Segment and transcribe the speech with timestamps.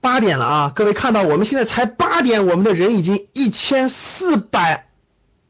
[0.00, 4.88] 八点了啊，各位看到我们现在才八点，我们的人已经一千四百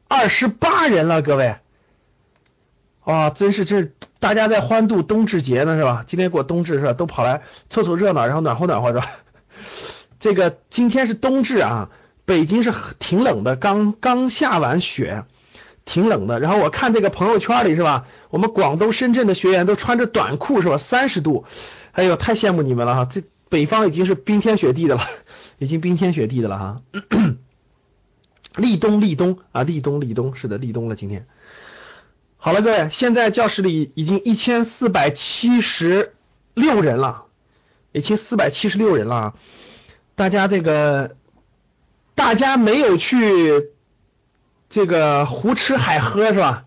[0.09, 1.55] 二十八人了，各位，
[3.05, 6.03] 啊，真是这大家在欢度冬至节呢是吧？
[6.05, 6.91] 今天过冬至是吧？
[6.91, 9.09] 都跑来凑凑热闹，然后暖和暖和是吧？
[10.19, 11.89] 这个今天是冬至啊，
[12.25, 15.23] 北京是挺冷的，刚刚下完雪，
[15.85, 16.41] 挺冷的。
[16.41, 18.05] 然后我看这个朋友圈里是吧？
[18.29, 20.77] 我们广东深圳的学员都穿着短裤是吧？
[20.77, 21.45] 三十度，
[21.93, 23.07] 哎呦，太羡慕你们了哈！
[23.09, 23.23] 这。
[23.51, 25.01] 北方已经是冰天雪地的了，
[25.59, 26.81] 已经冰天雪地的了哈。
[28.55, 30.95] 立冬，立冬啊，立冬，立冬，是的，立冬了。
[30.95, 31.27] 今天
[32.37, 36.13] 好了，各位，现在教室里已经一千四百七十
[36.53, 37.25] 六人了，
[37.91, 39.35] 一千四百七十六人了。
[40.15, 41.17] 大家这个，
[42.15, 43.69] 大家没有去
[44.69, 46.65] 这个胡吃海喝是吧？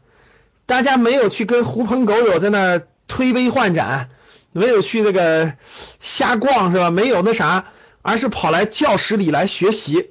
[0.67, 4.11] 大家没有去跟狐朋狗友在那推杯换盏。
[4.55, 5.53] 没有去那个
[5.99, 6.91] 瞎逛是吧？
[6.91, 7.67] 没有那啥，
[8.03, 10.11] 而是跑来教室里来学习。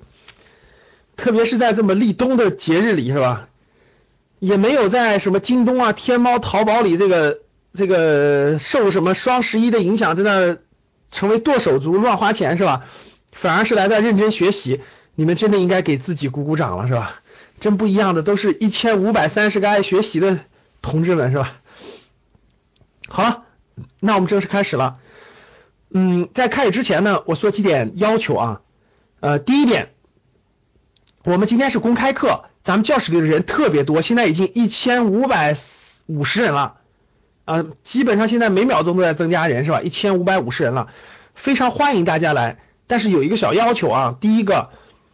[1.16, 3.48] 特别是在这么立冬的节日里是吧？
[4.40, 7.40] 也没有在什么京东啊、天猫、淘宝里这个
[7.74, 10.58] 这个受什么双十一的影响，在那
[11.10, 12.84] 成为剁手族乱花钱是吧？
[13.32, 14.82] 反而是来这认真学习。
[15.16, 17.22] 你们真的应该给自己鼓鼓掌了是吧？
[17.62, 20.40] 真不一样的，都是一千五百三十个爱学习的
[20.82, 21.56] 同志们是吧？
[23.08, 23.46] 好。
[24.00, 24.98] 那我们正式开始了。
[25.90, 28.62] 嗯，在开始之前呢，我说几点要求啊。
[29.20, 29.94] 呃，第一点，
[31.24, 35.56] 我们今天是公开课，咱们教室里的人特别多，现在已经一千五百
[36.08, 36.78] 五十人了。
[37.46, 39.82] 啊，基本上现在每秒钟都在增加人，是吧？
[39.82, 40.88] 一千五百五十人了，
[41.36, 42.60] 非常欢迎大家来。
[42.88, 44.70] 但是有一个小要求啊，第一个，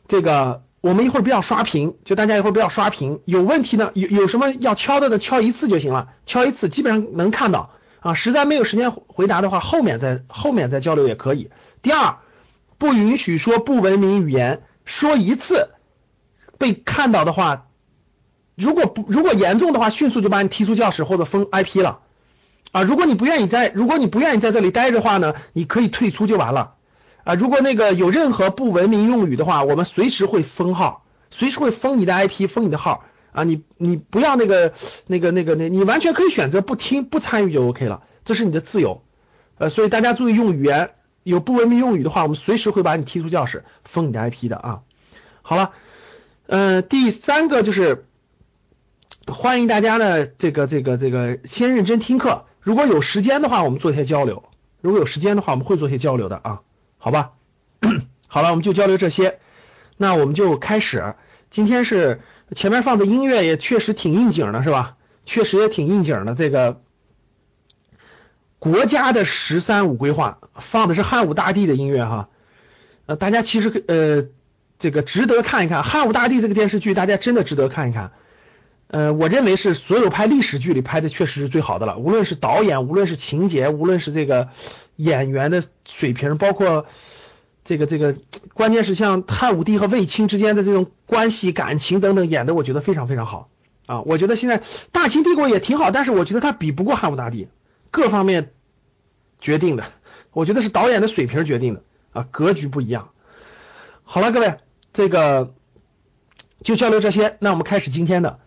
[0.08, 3.22] 这个我们一会儿不要刷屏，就大家一会儿不要刷屏。
[3.26, 5.20] 有问题呢，有有什么要敲的呢？
[5.20, 7.72] 敲一次就行了，敲一次基本上能看到。
[8.02, 11.50] 啊，实在没有时间回答的话，后面再后面再交流也可以。
[11.82, 12.18] 第二，
[12.78, 15.70] 不允许说不文明语言，说一次
[16.58, 17.68] 被看到的话，
[18.56, 22.00] 如果不如果严重的话，迅速就把你踢出教室或者封 IP 了。
[22.72, 26.76] 啊，如果你不愿意在如果你不愿意在这里待着的话呢，你可以退出就完了。
[27.24, 33.04] 啊，如果那个有任何不文明用语的话，我们随时会封号，随时会封你的 IP，封你的号。
[33.32, 34.74] 啊，你你不要那个
[35.06, 39.04] 那个那个那，你完全可以选择不听不参与就 OK 了，这是你的自由。
[39.58, 40.92] 呃，所以大家注意用语言，
[41.24, 44.82] 有不文明用语的话，我们随时会把你踢出教室，封你的 IP 的啊。
[45.42, 45.74] 好了，
[46.48, 48.08] 嗯，第三个就是
[49.28, 54.44] 欢迎大家呢，这个这个这个先认真听课，如果有时间的话，我们做一些交流。
[54.82, 56.62] 如果有时间的话，我们会做些交流的啊，
[56.98, 57.34] 好吧？
[58.28, 59.40] 好了，我们就交流这些，
[59.98, 61.16] 那我们就开始。
[61.52, 62.22] 今天是。
[62.56, 64.98] 前面放的音乐也确实挺应景的，是吧？
[65.26, 66.34] 确实也挺应景的。
[66.34, 66.82] 这个
[68.58, 72.30] 国家的“十三五”规划放的是汉武大帝的音乐哈。
[73.06, 74.28] 呃，大家其实呃
[74.80, 78.12] 这个值得看一看汉武大帝这个电视剧，大家真的值得看一看。
[78.88, 84.50] 呃，我认为是所有拍历史剧里拍的确实是最好的了，无论是导演，无论是情节，无论是这个
[84.96, 86.88] 演员的水平，包括。
[87.66, 88.16] 这个这个，
[88.54, 93.50] 关键是像汉武帝和卫青之间的这种关系、感情等等演的，我觉得非常非常好
[93.86, 94.02] 啊！
[94.02, 97.48] 我觉得现在大秦帝国也挺好，但是我觉得他比不过汉武大帝，
[97.92, 98.54] 各方面
[99.40, 99.84] 决定的，
[100.32, 103.10] 我觉得是导演的水平决定的啊，格局不一样。
[104.04, 104.56] 好了，各位，
[104.92, 105.54] 这个
[106.64, 108.40] 就交流这些，那我们开始今天的。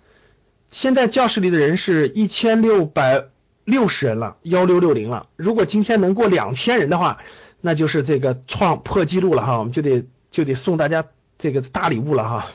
[0.71, 3.27] 现在教室里的人是一千六百
[3.65, 5.29] 六十人了，幺六六零了。
[5.37, 7.19] 如果今天能过两千人的话。
[7.65, 11.05] 那就是这个创破纪录了哈，我们就得就得送大家
[11.39, 12.47] 这个大礼物了哈。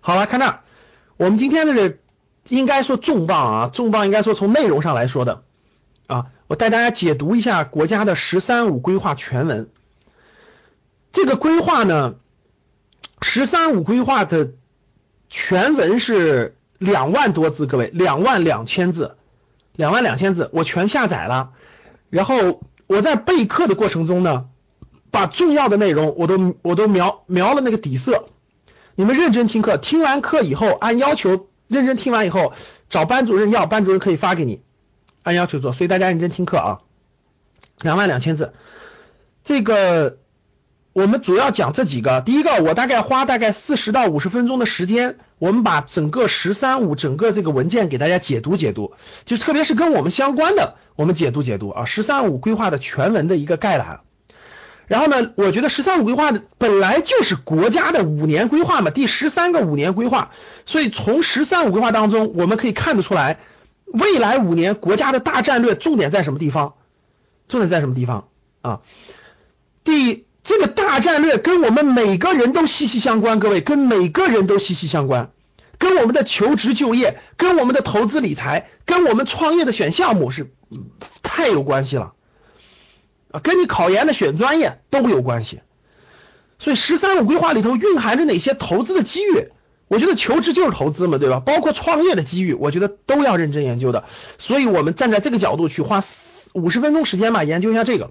[0.00, 0.60] 好了，看这，
[1.16, 1.98] 我们今天的这
[2.48, 5.42] 应该说重磅啊，重磅应该说从内容上来说的
[6.06, 9.68] 啊，我带大家解读一下国家的“十三五”规划全文。
[11.10, 12.14] 这个规划呢
[13.20, 14.52] ，“十三五”规划的
[15.28, 19.16] 全文是两万多字，各位，两万两千字，
[19.74, 21.50] 两万两千字，我全下载了，
[22.10, 22.60] 然后。
[22.86, 24.46] 我在备课的过程中呢，
[25.10, 28.26] 把重要的内容我都我都描描了那个底色。
[28.94, 32.52] 你们认真听课，听完课以后按要求认真听完以后
[32.88, 34.62] 找班主任要，班主任可以发给你，
[35.22, 35.72] 按要求做。
[35.72, 36.80] 所以大家认真听课啊，
[37.80, 38.54] 两万两千字。
[39.44, 40.18] 这个
[40.92, 42.22] 我们主要讲这几个。
[42.22, 48.94] 第一个，我大概花大概四十到五十分钟的时间，我们把整个“十三五”整个这个文件给大家解读解读，
[49.26, 54.00] 就特别是跟我们相关的，我们解读解读啊，“十三五”规划的全文的一个概览。
[54.86, 60.30] 然后呢，我觉得“十三五”规划的本来就是国家的五年规划嘛，第十三个五年规划，
[60.64, 63.40] 所以从“十三五”规划当中，我们可以看得出来，
[63.84, 66.74] 未来五年国家的大战略重点在什么地方？
[67.48, 68.28] 重点在什么地方
[68.62, 68.80] 啊？
[69.84, 75.30] 第这个大战略跟我们每个人都息息相关，各位跟每个人都息息相关，
[75.78, 80.52] 跟我们的求职就业，跟我们的投资理财，跟我们创业的选项目是
[81.22, 82.14] 太有关系了
[83.30, 83.40] 啊。
[83.40, 85.60] 跟你考研的选专业都有关系，
[86.58, 89.48] 所以“十三五”规划里头蕴含着哪些投资的机遇？
[89.88, 91.38] 我觉得求职就是投资嘛，对吧？
[91.38, 94.02] 包括创业的机遇，我觉得都要认真研究的。
[94.36, 96.02] 所以我们站在这个角度去花
[96.54, 98.10] 五十分钟时间吧，研究一下这个，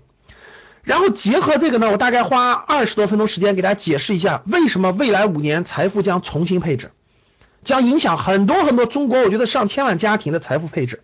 [0.84, 6.92] 然后结合这个呢，我大概花二十多分钟时间给大家解释一下，为什么未来五年财富将重新配置，
[7.66, 11.04] 将影响很多很多中国，我觉得上千万家庭的财富配置。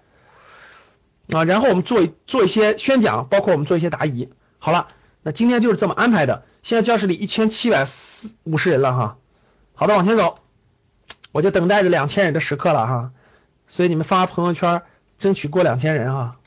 [1.33, 4.29] 啊，然后我们做做一些宣讲，包括我们做一些答疑。
[4.59, 4.87] 好了，
[5.23, 6.45] 那今天就是这么安排的。
[6.61, 9.17] 现在教室里一千七百四五十人了哈。
[9.73, 10.39] 好的，往前走，
[11.31, 13.11] 我就等待着两千人的时刻了哈。
[13.67, 14.83] 所以你们发朋友圈，
[15.17, 16.37] 争取过两千人哈。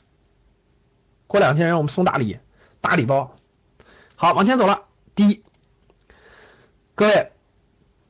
[1.27, 2.37] 过两千人，我们送大礼，
[2.79, 3.35] 大礼包。
[4.15, 4.83] 好，往前走了。
[5.15, 5.43] 第一，
[6.93, 7.31] 各位，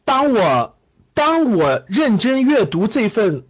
[0.04, 0.76] 当我
[1.16, 3.46] 当我认真阅读这份。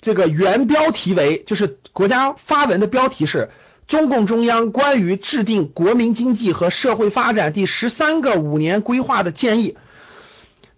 [0.00, 3.50] 这个原标题为，就是国家发文的标题是
[3.88, 9.76] 中共中央关于制定国民经济和社会发展第十三个五年规划的建议。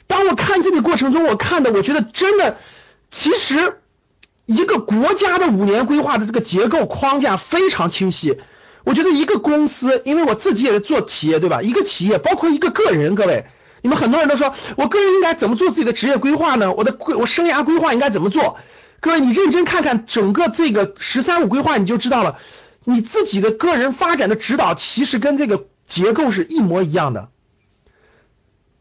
[0.06, 2.56] 当我看这个过程中，我看的，我觉得真的，
[3.10, 3.82] 其实
[4.46, 8.40] 一个国家的五年规划的这个结构框架非常清晰。
[8.84, 11.60] 我觉得一个公司，因为我自己也是做企业，对吧？
[11.60, 13.44] 一个企业，包括一个个人，各位，
[13.82, 16.72] 你们很多人都说，我个人应该怎么做自己的职业规划呢？
[16.72, 18.58] 我的规，我生涯规划应该怎么做？
[19.00, 22.36] 各位，你认真看看整个这个“十三五”规划，你就知道了。
[22.84, 27.28] 你自己的个人发展的指导，其实跟这个结构是一模一样的。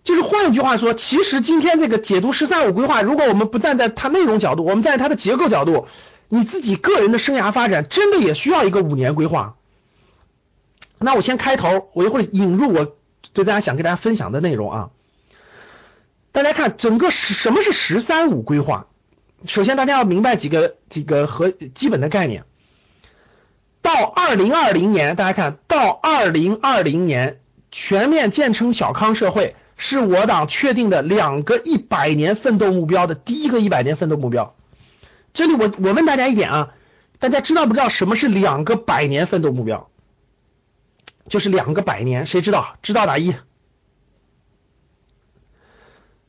[0.04, 5.88] 就是换一句话说，其实今天这个解读“十三五”规划，如果我们不站在它内容角度，我们站在它的结构角度，
[6.28, 9.56] 你自己个人的生涯发展，真的也需要一个五年规划。
[10.98, 12.98] 那我先开头，我一会儿引入我
[13.34, 14.90] 对大家想跟大家分享的内容啊。
[16.32, 18.88] 大家看，整个十什么是“十三五”规划？
[19.46, 22.44] 首先，大家要明白几个几个和基本的概念。
[23.82, 27.40] 到二零二零年，大家看到二零二零年
[27.72, 34.54] 全面建成小康社会，是我党确定的两个一百年奋斗目标的第一个一百年奋斗目标。
[35.34, 36.74] 这里我我问大家一点啊，
[37.18, 39.89] 大家知道不知道什么是两个百年奋斗目标？
[41.30, 42.76] 就是两个百年，谁知道？
[42.82, 43.36] 知道打一。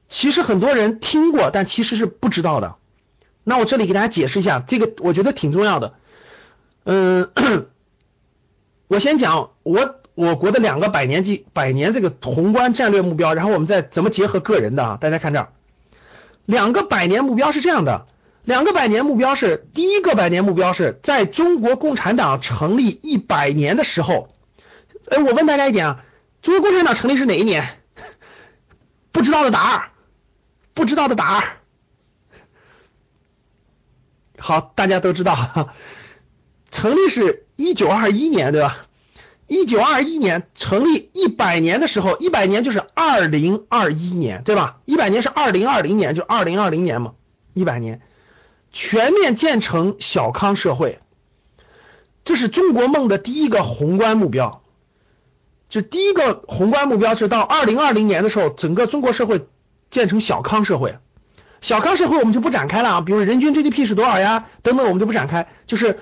[0.09, 2.77] 其实很多人听过，但其实是不知道的。
[3.45, 5.95] 那我这里给大家解释一下，这个我觉得挺重要的。
[6.85, 7.31] 嗯，
[8.89, 14.99] 我先讲我我国的两个百年计百年这个宏观战略目标，然后我们再怎么结合个人的啊？
[15.01, 15.53] 大家看这儿，
[16.45, 18.07] 两个百年目标是这样的，
[18.43, 24.29] 两个百年目标是第一个百年目标是在中国共产党成立一百年的时候。
[25.11, 26.05] 哎，我问大家一点啊，
[26.41, 27.81] 中国共产党成立是哪一年？
[29.11, 29.91] 不知道的答二，
[30.73, 31.43] 不知道的答二。
[34.39, 35.75] 好，大家都知道，
[36.71, 38.87] 成立是一九二一年，对吧？
[39.49, 44.79] 一九二一年成立一百年的时候，一百年就是二零二一年，对吧？
[44.85, 47.15] 一百年是二零二零年，就二零二零年嘛，
[47.53, 48.01] 一百年
[48.71, 51.01] 全面建成小康社会，
[52.23, 54.63] 这是中国梦的第一个宏观目标。
[55.71, 59.47] 就第一个宏观目标是到二零二零年的时候，整个中国社会
[59.89, 60.99] 建成小康社会。
[61.63, 64.49] 小康社会我们就不展开了啊，比如人均 GDP 是多少呀？
[64.63, 65.49] 等等，我们就不展开。
[65.67, 66.01] 就是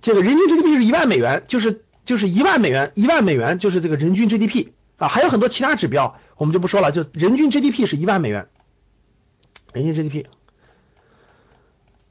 [0.00, 8.48] 这个人均 GDP 是一万美元，就是就是一万美元，一万美元就是这个人均 GDP 啊，还有很多其他指标我们就不说了，就人均 GDP 是一万美元，
[9.72, 10.26] 人均 GDP。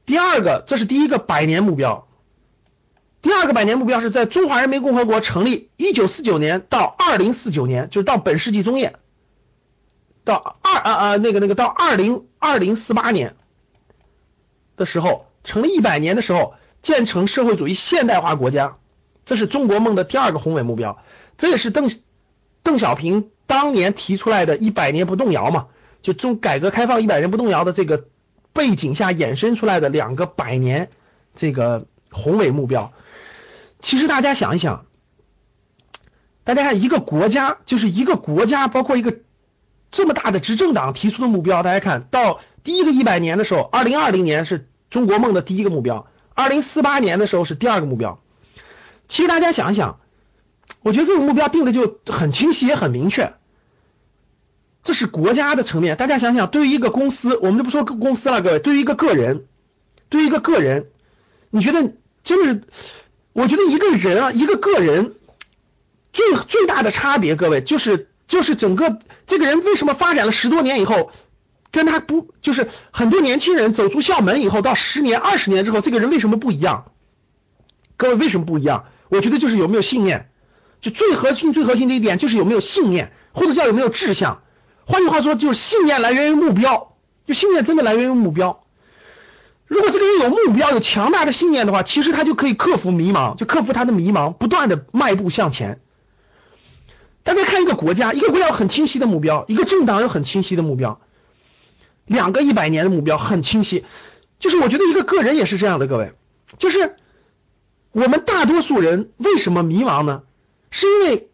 [0.06, 2.06] 第二个，这是第一个百年目标。
[3.24, 8.96] 第二个百年目标是在中华人民共和国成立一九四九年到二零四九年，就是到本世纪中叶。
[10.24, 13.34] 到二啊啊那个那个到二零二零四八年
[14.76, 16.52] 的时候，成立一百年的时候，
[16.82, 18.76] 建成社会主义现代化国家，
[19.24, 21.02] 这是中国梦的第二个宏伟目标，
[21.38, 21.88] 这也是邓
[22.62, 25.68] 邓小平当年提出来的一百年不动摇嘛，
[26.02, 28.04] 就中改革开放一百年不动摇的这个
[28.52, 30.90] 背景下衍生出来的两个百年
[31.34, 32.92] 这个宏伟目标。
[33.84, 34.86] 其实大家想一想，
[36.42, 39.18] 大家看，一个国家就是一个国家，包括一个
[39.90, 48.22] 这么大的执政党提出的目标，大家看到第一个一百年的时候，二零二零年是中国梦的第一个目标，二零四八年的时候是第二个目标。
[49.06, 50.00] 其实大家想一想，
[50.80, 53.34] 我觉得这个目标定的就很清晰，也很明确。
[54.82, 59.44] 这是国家的层面，大家想想，对于一个公司，我们就不说公司了，各位，对于一个个人，
[60.08, 60.86] 对于一个个人，
[61.50, 62.64] 你觉得真的是？
[63.34, 65.16] 我觉得一个人啊，一个个人。
[66.14, 71.10] 最最大的差别，各位就是就是整个这个人为什么发展了十多年以后，
[71.72, 76.92] 跟他不就是很多年轻人走出校门以后到十年二十年之后，这个人为什么不一样？
[77.96, 78.84] 各位为什么不一样？
[79.08, 80.30] 我觉得就是有没有信念，
[80.80, 84.42] 就最核心最核心的一点就是有没有信念，或者叫有没有志向。
[84.86, 86.94] 换句话说，就是信念来源于目标，
[87.26, 88.63] 就信念真的来源于目标。
[89.74, 95.80] 如果这个人有目标，有强大的信念的话，其实他就可以克服迷茫，就克服他的迷茫，不断的迈步向前。
[97.24, 101.00] 大家看一个国家，一个国家有很清晰的目标，一个政党有很清晰的目标，
[102.06, 103.84] 两个一百年的目标很清晰。
[104.38, 106.12] 就是我觉得一个个人也是这样的，各位，
[106.58, 106.94] 就是
[107.90, 110.22] 我们大多数人为什么迷茫呢？
[110.70, 111.30] 是因为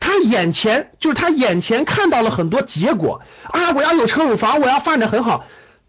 [0.00, 5.46] 他眼前就是他眼前看到了很多结果啊，我要有车有房，我要发展很好，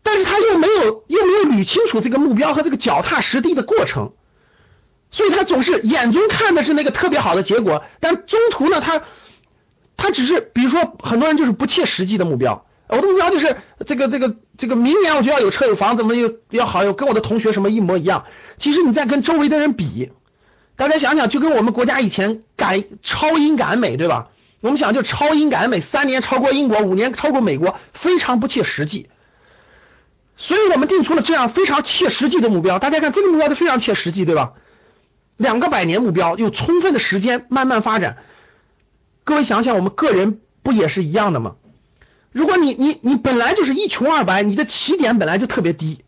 [0.07, 4.13] 但是他又没有又没有捋清楚这个目标和这个脚踏实地的过程。
[5.11, 9.03] 所以他总是眼中看的是那个特别好的结果，但中途呢，他
[9.97, 18.23] 他只是比如说很多人就是不切实际的目标，我的目标就是这个这个这个明年我就要有车有房，怎么又要好，又跟我的同学什么一模一样。
[18.57, 20.11] 其实你在跟周围的人比，
[20.77, 24.29] 大家想想，就跟我们国家以前赶超英赶美，对吧？
[24.61, 29.09] 我们想就超英赶美，三年超过英国，五年超过美国，非常不切实际。
[30.37, 34.53] 所以我们定出了这样非常切实际的目标，大家看这个目标就非常切实际，对吧？
[35.35, 38.17] 两个百年目标，有充分的时间慢慢发展。
[39.23, 41.55] 各位想想，我们个人不也是一样的吗？
[42.31, 46.03] 如果你你你本来就是一穷二白，你的起点本来就特别低，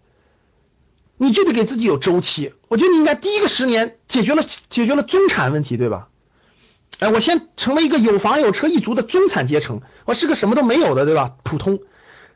[1.17, 2.53] 你就得给自己有周期。
[2.67, 6.07] 我觉得你应该第一个十年解决了解决了中产问题，对吧？
[7.00, 11.33] 哎，我先成为一个有房有车一族的中产阶层，我是个什么都没有的，对吧？
[11.43, 11.79] 普通。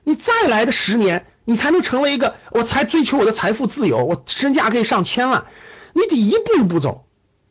[0.04, 5.46] 你再来的十年，你才能成为一个，我才追求我的财富自由，我身价可以上千万。
[5.94, 7.06] 你得一步一步走，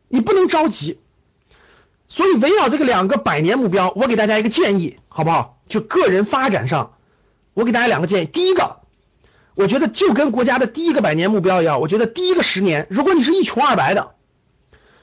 [0.09, 0.99] 你不能着急。
[2.09, 5.61] 所以围绕这个两个百年目标，我给大家一个建议，好不好？
[5.69, 6.95] 就个人发展上，
[7.55, 8.27] 我给大家两个建议。
[8.27, 8.81] 第一个，
[9.55, 14.15] 我觉得就跟国家的第一个百年目标一样，我觉得第一个十年，如果你是一穷二白的，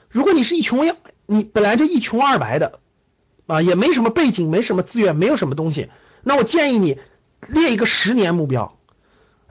[0.08, 0.94] 如果你是一穷
[1.26, 2.78] 你本来就一穷二白的
[3.46, 5.88] 啊，也没什么背景，没什么资源，没有什么东西，
[6.22, 6.98] 那我建议你
[7.48, 8.76] 列一个十年目标。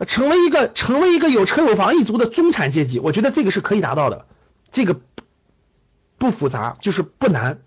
[0.08, 4.28] 成为一个成为一个有车有房一族的中产阶级，我觉得这个是可以达到的，
[4.72, 5.02] 这个
[6.18, 7.60] 不复杂，就是不难。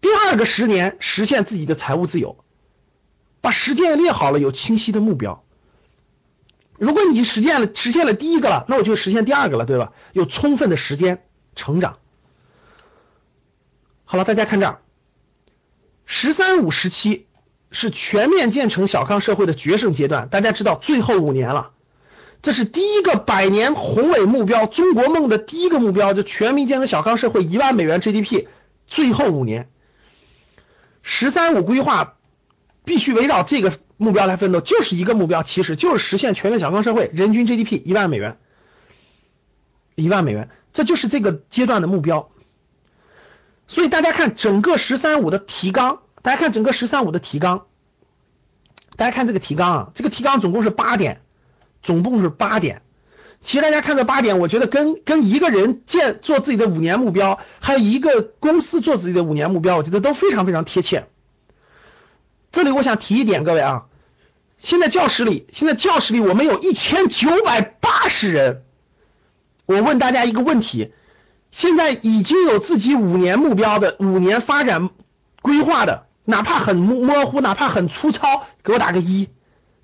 [0.00, 2.44] 第二个十年实现自己的财务自由，
[3.40, 5.42] 把时间列好了，有清晰的目标。
[6.78, 9.92] 如果你实现了实现了第一个了，那我就实现第二个了，对吧？
[10.12, 11.98] 有充分的时间成长。
[14.04, 14.82] 好了，大家看这儿，
[16.04, 17.26] 十三五时期。
[17.72, 21.70] 是全面建成小康社会的决胜阶段，大家知道最后五年了，
[22.42, 28.46] 这是第一个百年宏伟目标，中国梦的第一个目标，就全民建成小康社会，一万美元 GDP，
[28.88, 29.68] 最后五年，
[31.02, 32.16] 十三五规划
[32.84, 38.38] 必须围绕这个目标来奋斗，就是一个目标，其实就是实现全面小康社会，人均 GDP 一万美元，
[39.94, 42.30] 一万美元，这就是这个阶段的目标。
[43.68, 46.00] 所以大家看整个十三五的提纲。
[46.22, 47.66] 大家看整个“十三五”的提纲，
[48.96, 51.22] 大家看这个提纲啊，这个提纲总共是八点，
[51.82, 52.82] 总共是八点。
[53.42, 61.08] 其实大家看这八点，我觉得跟跟一个人建做自己的五年目标，还有一个公司做自己的五年目标，我觉得都非常非常贴切。
[62.52, 63.86] 这里我想提一点，各位啊，
[64.58, 68.64] 现在教室里，现在教室里我们有一千九百八十人。
[69.64, 70.92] 我问大家一个问题：
[71.50, 74.90] 现在已经有自己五年目标的五年发展
[75.40, 76.08] 规划的？
[76.30, 79.28] 哪怕很模糊，哪怕很粗糙，给我打个一；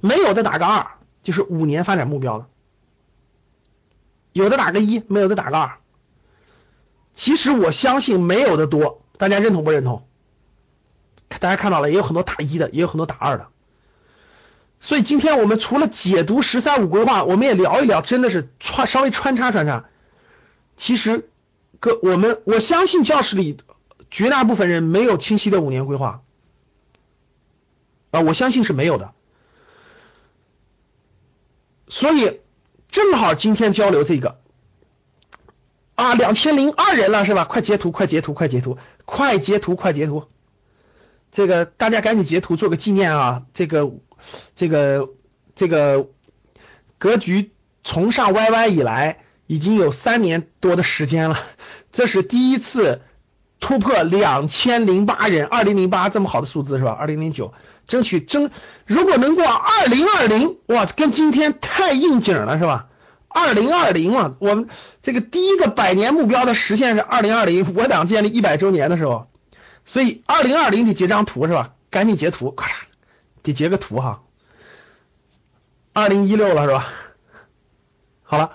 [0.00, 0.86] 没有的打个二，
[1.22, 2.46] 就是五年发展目标了。
[4.32, 5.78] 有的打个一，没有的打个二。
[7.14, 10.06] 其实我相信没有的多，大家认同不认同？
[11.28, 13.48] 大家看到了，也有很多打一的，也有很多打二的。
[14.80, 19.86] 所以今天我们除了解读“十三五”规划，我们也聊一聊，真的是穿稍微穿插穿插。
[20.76, 21.28] 其实，
[21.80, 23.56] 各我们我相信教室里
[24.10, 26.22] 绝大部分人没有清晰的五年规划。
[28.10, 29.12] 啊，我相信是没有的，
[31.88, 32.40] 所以
[32.88, 34.38] 正好今天交流这个，
[35.94, 37.44] 啊，两千零二人了是吧？
[37.44, 40.24] 快截图，快截图，快截图，快截图，快截图！
[41.32, 43.42] 这个大家赶紧截图做个纪念啊！
[43.52, 43.90] 这个
[44.54, 45.10] 这个
[45.54, 46.08] 这个
[46.98, 47.52] 格局
[47.84, 51.38] 从上 YY 以来已经有三年多的时间了，
[51.92, 53.02] 这是第一次
[53.60, 56.92] 突破两千零八人，二零零八这么好的数字是吧？
[56.92, 57.52] 二零零九，
[57.86, 58.50] 争取争，
[58.84, 62.88] 如果能过二零二零，哇，跟今天太应景了是吧？
[63.28, 64.68] 二零二零啊，我们
[65.02, 69.28] 这个第一个百年目标的实现是二零二零，我党建立一百周年的时候，
[69.84, 71.74] 所以二零二零得截张图是吧？
[71.90, 72.72] 赶紧截图，咔嚓，
[73.42, 74.22] 得截个图哈。
[75.92, 76.88] 二零一六了是吧？
[78.22, 78.52] 好了，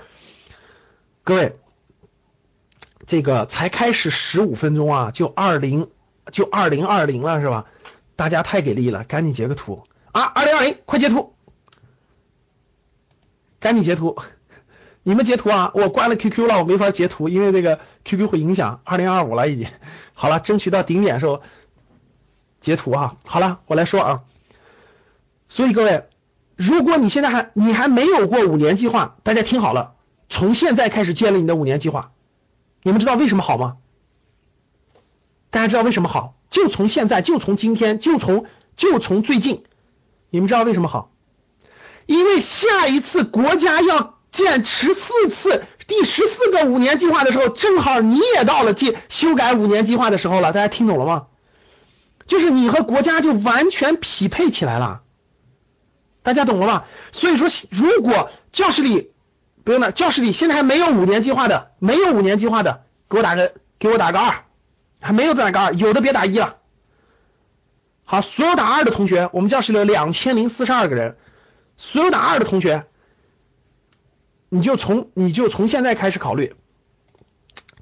[1.23, 1.55] 各位，
[3.07, 5.89] 这个才开始十五分钟啊，就二零
[6.31, 7.65] 就二零二零了是吧？
[8.21, 10.21] 大家太给力了，赶紧截个图啊！
[10.21, 11.33] 二零二零，快截图，
[13.59, 14.15] 赶紧截图。
[15.01, 15.71] 你们截图啊！
[15.73, 18.81] 我关了 QQ 了，我没法截图，因为这个 QQ 会影响。
[18.83, 19.67] 二零二五了已经，
[20.13, 21.41] 好了，争取到顶点时候
[22.59, 23.17] 截图啊！
[23.25, 24.23] 好了，我来说啊。
[25.47, 26.07] 所以各位，
[26.55, 29.95] 如果你现在还你还没有过五年计划，大家听好了，
[30.29, 32.11] 从现在开始建立你的五年计划。
[32.83, 33.77] 你们知道为什么好吗？
[35.49, 36.35] 大家知道为什么好？
[36.51, 39.63] 就从现在，就从今天，就从就从最近，
[40.29, 41.11] 你们知道为什么好？
[42.05, 44.19] 因为下一次国家要。
[44.31, 50.53] 建十四次第十四个五年计划的时候，正好你也到了建修改五年计划的时候了。
[50.53, 51.27] 大家听懂了吗？
[52.27, 55.01] 就是你和国家就完全匹配起来了。
[56.23, 56.85] 大家懂了吧？
[57.11, 59.11] 所以说，如果教室里
[59.65, 64.45] 不用了，教室里现在还没有五年计划的，没有五年计划的，给我打个给我打个二，
[65.01, 66.57] 还没有打个二，有的别打一了。
[68.05, 71.17] 好，所有打二的同学，我们教室里有两千零四十二个人，
[71.77, 72.85] 所有打二的同学。
[74.53, 76.55] 你就从你就从现在开始考虑，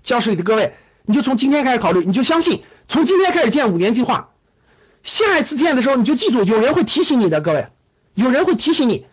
[0.03, 4.29] 教室里的各位，你就从今天开始考虑，你就相信从今天开始建五年计划，
[5.01, 7.69] 下一次建的时候你就记住，有人会提醒你的，各位，
[8.13, 9.08] 有人会提醒你，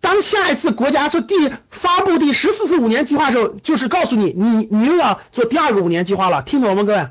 [0.00, 1.34] 当下一次国家说第
[1.68, 7.08] 发布第十四次五年计划的时候，就是告诉你，你你又要做第二个五年计划了，听懂了吗，各位？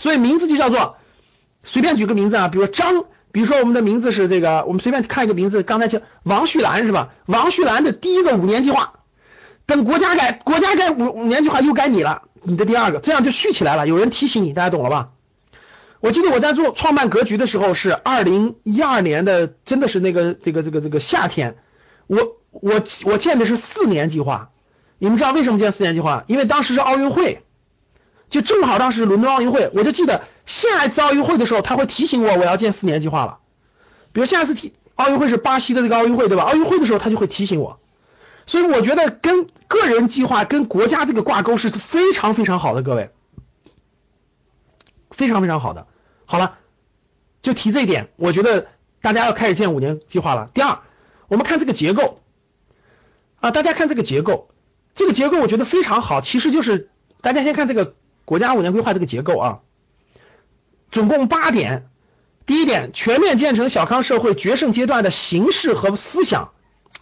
[0.00, 0.96] 所以名字就叫做，
[1.62, 7.10] 随便举个名字啊，比如张，比如说我们的名字是这个，我们随便看一个名字，刚才叫王旭兰是吧？
[7.26, 8.94] 王旭兰的第一个五年计划。
[9.66, 13.86] 等国家改，国家改五五年计划又该你了，你的第二个，这样就续起来了。
[13.86, 15.10] 有人提醒你，大家懂了吧？
[16.00, 21.58] 我记得我在做创办格局的时候是二零一二年的，真的是那个这个这个这个夏天，
[22.06, 24.48] 我我我建的是四年计划。
[24.98, 26.24] 你们知道为什么建四年计划？
[26.26, 27.44] 因为当时是奥运会，
[28.30, 33.38] 就正好当时伦敦奥运会，我就记得下一次奥运会的时候他会提醒我我要建四年计划了。
[34.12, 36.44] 比如下一次提奥运会是巴西的这个奥运会，对吧？
[36.44, 37.78] 奥运会的时候他就会提醒我。
[38.46, 43.10] 所以我觉得跟个人计划跟国家这个挂钩是非常非常好的，各位，
[45.10, 45.86] 非常非常好的。
[46.24, 46.58] 好了，
[47.42, 48.66] 就提这一点，我觉得
[49.00, 50.50] 大家要开始建五年计划了。
[50.54, 50.80] 第二，
[51.28, 52.20] 我们看这个结构
[53.40, 54.50] 啊，大家看这个结构，
[54.94, 56.20] 这个结构我觉得非常好。
[56.20, 56.90] 其实就是
[57.20, 57.94] 大家先看这个
[58.30, 59.58] 国家五年规划这个结构啊，
[60.92, 61.88] 总共八点。
[62.46, 66.52] 第一点，全面建成小康社会决胜阶段的形式和思想，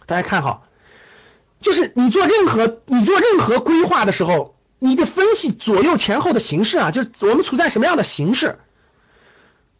[0.07, 0.63] 大家看好。
[1.61, 8.57] 就是你做任何你做任何规划的时候，你得分析左右前后的形势啊，就是我们处在什么样的形势，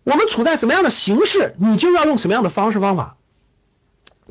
[0.04, 3.18] 我们处在什么样的形势，你就要用什么样的方式方法。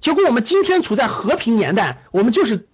[0.01, 2.69] 结果我们今天处在和平年代，我们就是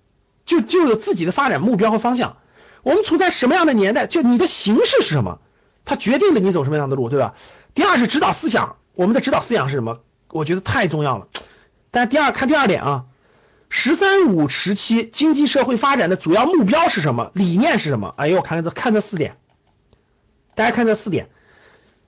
[0.44, 2.36] 就就有自己的发展目标和方向。
[2.84, 5.40] 我们处在什么样的年代，就你的形式是什么，
[5.84, 7.34] 它决定了你走什么样的路，对吧？
[7.74, 9.98] 第二是指导思想，我们的指导思想是什么？
[10.30, 11.26] 我觉得太重要了。
[11.90, 13.04] 但第二看第二点啊。
[13.76, 17.32] 十三五时期经济社会发展的主要目标是什么？
[17.34, 18.14] 理念是什么？
[18.16, 19.36] 哎呦，我看看这看这四点，
[20.54, 21.28] 大家看这四点。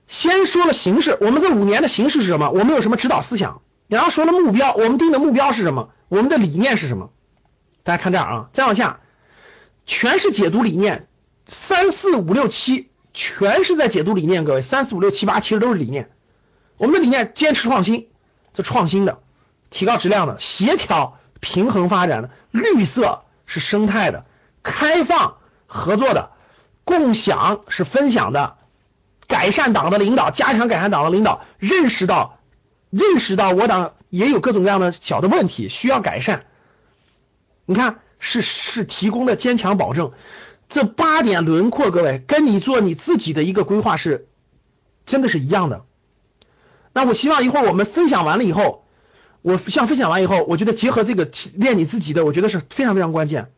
[0.07, 2.51] 先说了形式，我们这五年的形式是什么？
[2.51, 3.61] 我们有什么指导思想？
[3.87, 5.89] 然后说了目标，我们定的目标是什么？
[6.07, 7.09] 我们的理念是什么？
[7.83, 9.01] 大家看这儿啊，再往下，
[9.87, 11.07] 全是解读理念，
[11.47, 14.45] 三四五六七全是在解读理念。
[14.45, 16.11] 各位，三四五六七八其实都是理念。
[16.77, 18.09] 我们的理念坚持创新，
[18.53, 19.17] 这创新的，
[19.71, 21.17] 提高质量的，协调。
[21.39, 24.25] 平衡发展的，绿色是生态的，
[24.63, 26.31] 开放合作的，
[26.83, 28.57] 共享是分享的，
[29.27, 32.39] 改善党的领导，加强改善党的领导，认识到
[32.89, 36.47] 认识到我党也有各种各样的小的问题需要改善。
[37.67, 40.11] 你看，是是提供的坚强保证，
[40.69, 44.27] 这八点轮廓，各位跟你做你自己的一个规划是
[45.05, 45.85] 真的是一样的。
[46.93, 48.83] 那我希望一会儿我们分享完了以后。
[49.43, 53.49] 我像分享完以后，我觉得结合这个练你自己的，我觉得是非常非常关键。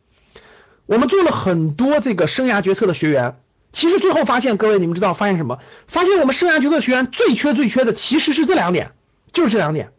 [0.86, 3.40] 我们做了很多这个生涯决策的学员，
[3.72, 5.58] 其实最后发现，各位你们知道发现什么？
[5.88, 8.92] 发现我们生涯决策学员最缺最缺的其实是这两点，
[9.32, 9.90] 就是这两点。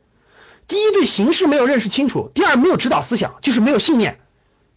[0.67, 4.19] 第一，对形势没有认识清楚；第二，没有指导思想，就是没有信念。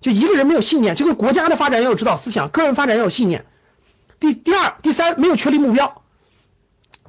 [0.04, 3.46] 就一个人没有信念，这个国家的发展要有指导思想，个人发展要有信念。
[4.20, 6.02] 第第二、第三，没有确立目标。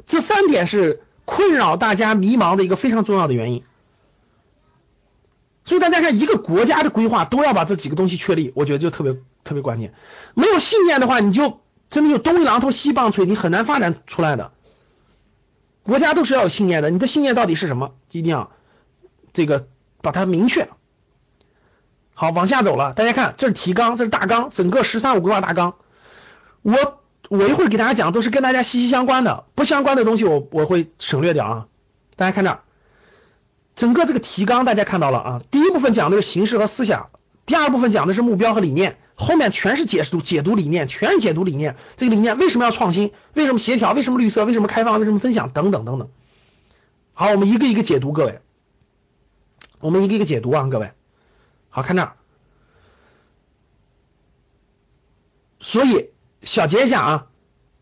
[0.07, 3.65] 这三点是困扰大家迷茫的一个非常重要的原因。
[5.65, 9.93] 所以大家看，一个国家的规划都要把这几个东西确立，我觉得就特别特别关键。
[10.33, 14.53] 没有信念的话，你就真的就东一榔头西棒槌，你很难发展出来的。
[15.83, 17.93] 国家都是要有信念的，你的信念到底是什么？
[18.09, 18.51] 一定要
[19.33, 19.67] 这个
[20.01, 20.69] 把它明确。
[22.17, 25.75] 好，往下走了，大家看，这是提纲，这是大纲，整个“十三五”规划大纲。
[26.61, 31.67] 我我一会儿给大家讲，都是跟大家息息相关的，不相关的东西我我会省略掉啊。
[32.15, 32.61] 大家看这儿。
[33.75, 37.09] 整个这个提纲大家看到了啊，第一部分讲的是形式和思想，
[37.45, 41.75] 第二部分讲的是目标和理念，后面全是解读解读理念，全是解读理念。
[41.97, 43.11] 这个理念为什么要创新？
[43.33, 43.91] 为什么协调？
[43.91, 44.45] 为什么绿色？
[44.45, 44.97] 为什么开放？
[45.01, 45.49] 为什么分享？
[45.49, 46.07] 等等等等。
[47.13, 48.39] 好，我们一个一个解读，各位，
[49.81, 50.91] 我们一个一个解读啊，各位。
[51.75, 52.13] 好看这儿，
[55.59, 56.11] 所以
[56.41, 57.27] 小结一下啊，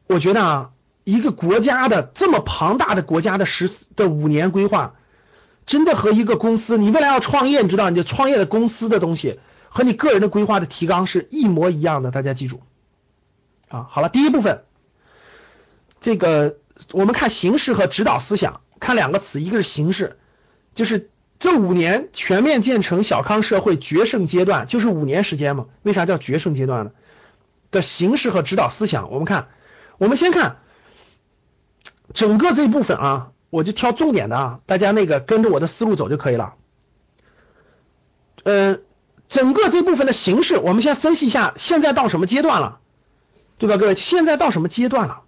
[0.08, 0.72] 我觉得啊，
[1.04, 4.96] 一个国家的这么庞大的国家的十的五年规划。
[5.68, 12.64] 真的和一个公司，你未来要创业，你知道，你就创业的公司的东西和你个人的规划的提纲是一模一样的，大家记住
[13.70, 13.86] 啊。
[13.92, 14.64] 好了，第一部分，
[16.02, 16.58] 这个
[16.94, 20.18] 我们看形式和指导思想，看两个词，一个是形式，
[20.74, 21.12] 就是
[21.44, 25.66] 这五年全面建成小康社会决胜阶段，就是五年时间嘛。
[25.82, 26.92] 为啥叫决胜阶段呢？
[27.70, 29.50] 的形式和指导思想，我们看，
[29.98, 30.60] 我们先看
[32.14, 33.32] 整个这部分啊。
[33.50, 36.54] 我就挑重点的啊，大家那个跟着我的思路走就可以了。
[38.44, 38.78] 呃，
[39.28, 42.80] 整个这部分的形式，我们先分析一下，现在到什么阶段了，
[43.58, 43.76] 对吧？
[43.76, 45.24] 各位，现在到什么阶段了？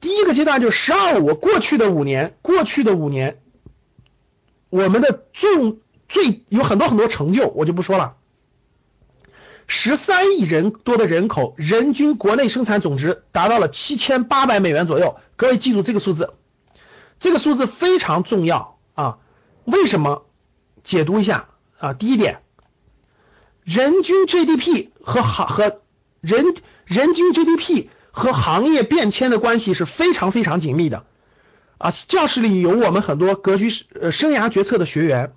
[0.00, 3.40] 第一个阶段就是“十二五”过去的五年，过去的五年，
[4.72, 8.16] 我们的重最有很多很多成就，我就不说了。
[9.66, 16.32] 十三亿人多的人口，人均国内生产总值达到了七千八百美元左右，各位记住这个数字。
[17.20, 19.18] 这个数字非常重要啊！
[19.66, 20.24] 为什么？
[20.82, 21.92] 解读一下啊。
[21.92, 22.40] 第一点，
[23.64, 25.82] 人均 GDP 和行和
[26.22, 26.54] 人
[26.86, 31.04] 人均 GDP 和行业变迁的关系是非常非常紧密的
[31.82, 31.90] 啊。
[31.90, 33.68] 教室里有我们很多格局
[34.00, 35.32] 呃生涯决策的学员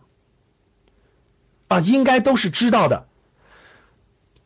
[1.68, 3.08] 啊，应该都是知道的。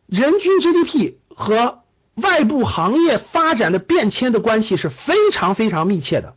[0.08, 1.84] 人均 GDP 和
[2.16, 6.36] 外部行业发展的变迁的关系是非常非常密切的。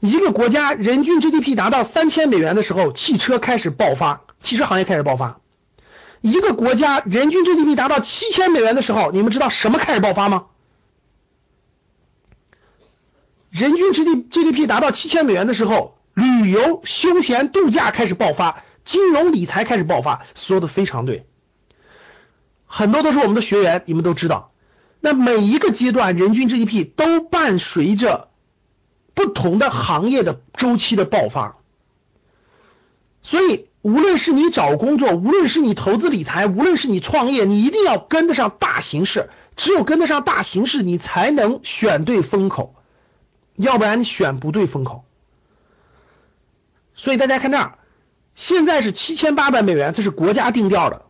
[0.00, 5.40] 一个国家人均 GDP 达到三千美元的时候，汽车开始爆发，汽车行业开始爆发。
[6.20, 10.46] 一个国家人均 GDP 达到七千美元的时候，你们知道什么开始爆发吗？
[13.54, 21.24] 人均 GD GDP 达到七千美元的时候，旅游、休闲、度假开始爆发，金融理财开始爆发，说的非常对。
[22.66, 24.50] 很多都是我们的学员，你们都知道。
[24.98, 28.28] 那每一个阶段人均 GDP 都伴随着。
[29.14, 31.58] 不同的行业的周期的爆发，
[33.22, 39.30] 所以无论是你找工作，无论是你投资理财，无论是你创业，你一定要跟得上大形势。
[39.54, 42.74] 只有跟得上大形势，你才能选对风口，
[43.56, 45.04] 要不然你选不对风口。
[46.94, 47.78] 所以大家看这儿，
[48.34, 51.02] 现在是七千八百美元，这是国家定调的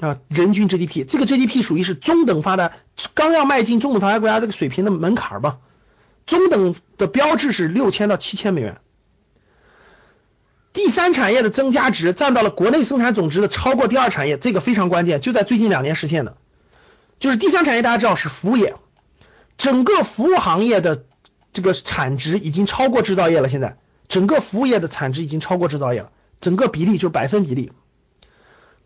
[0.00, 2.72] 啊，人均 GDP，这个 GDP 属于是中等发达，
[3.14, 5.58] 刚要迈进中等发达国家这个水平的门槛吧。
[6.24, 8.80] 中等的标志是六千到七千美元，
[10.72, 16.36] 第三产业的增加值占到了国内生产总值的超过第二产业，这个非常关键，就在最近两年实现的，
[17.18, 18.76] 就是第三产业大家知道是服务业，
[19.58, 21.04] 整个服务行业的
[21.52, 26.10] 这个产值已经超过制造业了，现在整个服务业的产值已经超过制造业了，
[26.40, 27.72] 整个比例就是百分比例，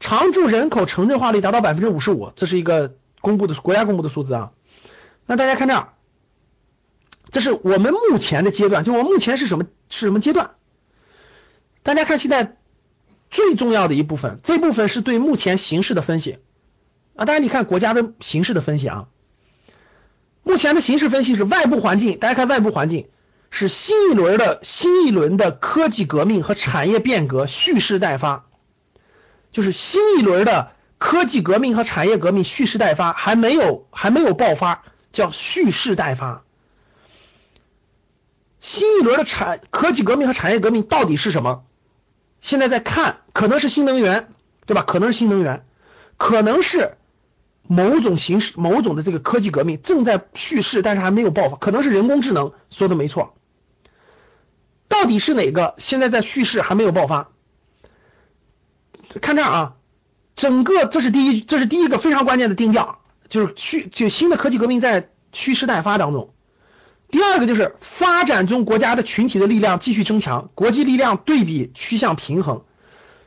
[0.01, 4.53] 常住人口城镇化率达到百分之五十五，这是一个公布的国家公布的数字啊，
[5.27, 5.89] 那大家看这儿。
[7.29, 10.53] 这是我们目前的阶段，就我目前是什么是什么阶段？
[11.83, 12.57] 大家看现在
[13.31, 16.39] 最重要的一部分，这部分是对目前形势的分析
[17.17, 17.25] 啊。
[17.25, 19.09] 大家你看国家的形势的分析啊，
[20.47, 23.09] 目前的形势分析是外部环境，大家看外部环境
[23.51, 28.47] 是新一轮的新一轮的科技革命和产业变革蓄势待发，
[29.51, 36.45] 就是新一轮的科技革命和产业革命蓄势待发，还没有还没有爆发，叫蓄势待发。
[38.61, 41.65] 新一轮的产科技革命和产业革命到底是什么？
[42.41, 44.29] 现在在看，可能是新能源，
[44.65, 44.85] 对吧？
[44.87, 45.67] 可能是新能源，
[46.17, 46.97] 可能是
[47.69, 53.35] 某种形式、某种的这个科技革命正在蓄势，但是还没有爆发，可能是人工智能，说的没错。
[54.89, 55.75] 到底是哪个？
[55.79, 57.29] 现在在蓄势，还没有爆发。
[59.21, 59.75] 看这儿啊，
[60.37, 66.33] 整个这是第一，这是第一个非常关键的定调，就是蓄就新的科技革命在蓄势待发当中。
[67.09, 72.65] 第二个就是发展中国家的群体的力量继续增强，国际力量对比趋向平衡，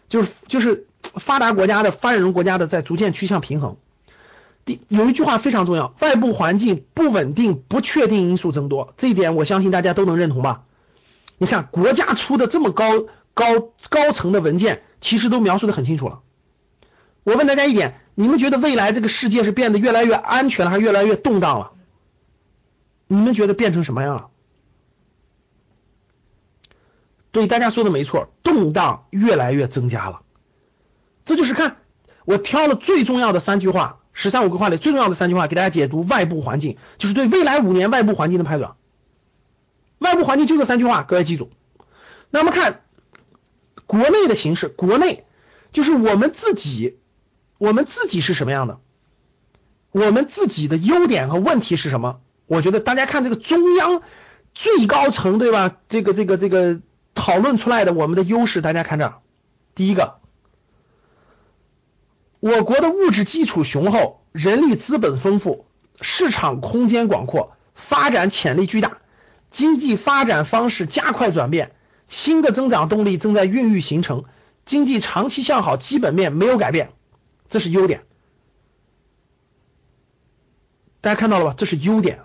[0.09, 3.77] 就是就是发达国家的发展中国家的在逐渐趋向平衡。
[4.87, 10.63] 有一句话非常重要，外部环境不稳定、不确定因素增多，这一点我相信大家都能认同吧？
[11.37, 16.19] 你看国家出的这么高高高层的文件，其实都描述的很清楚了。
[17.23, 21.71] 我问大家一点，你们觉得未来这个世界是变得越来越安全了，还是越来越动荡了？
[23.07, 24.27] 你们觉得变成什么样了？
[27.31, 30.21] 对，大家说的没错，动荡越来越增加了。
[31.25, 31.77] 这就是看
[32.25, 38.75] 我挑了最重要的三句话，十三五规划里最重要的三句话，给大家解读外部环境，就是对未来五年外部环境的判断。
[39.97, 41.49] 外部环境就这三句话，各位记住。
[42.29, 42.81] 那么看
[43.85, 45.23] 国内的形势，国内
[45.71, 46.97] 就是我们自己，
[47.59, 48.79] 我们自己是什么样的？
[49.91, 52.19] 我们自己的优点和问题是什么？
[52.45, 54.01] 我觉得大家看这个中央
[54.53, 55.77] 最高层对吧？
[55.87, 56.81] 这个这个这个
[57.15, 59.13] 讨论出来的我们的优势，大家看这，
[59.75, 60.18] 第一个，
[62.39, 65.65] 我国的物质基础雄厚，人力资本丰富，
[65.99, 68.99] 市场空间广阔，发展潜力巨大，
[69.51, 71.75] 经济发展方式加快转变，
[72.07, 74.23] 新的增长动力正在孕育形成，
[74.63, 76.91] 经济长期向好，基本面没有改变，
[77.49, 78.03] 这是优点。
[81.01, 81.53] 大家看到了吧？
[81.57, 82.19] 这是优点。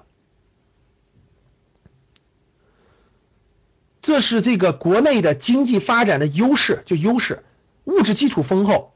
[4.01, 7.43] 这是这个国内的经济发展的优势，就优势，
[7.85, 8.94] 物质基础丰厚，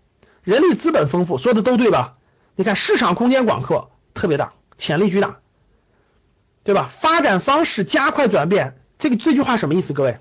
[0.48, 2.16] 人力资本丰富，说的都对吧？
[2.56, 5.40] 你看市场空间广阔，特别大，潜力巨大，
[6.64, 6.90] 对吧？
[6.90, 9.92] 发展方式加快转变，这个这句话什么意思？
[9.92, 10.20] 各位，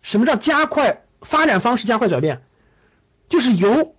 [0.00, 2.40] 什么叫加快发展方式加快转变？
[3.28, 3.94] 就是由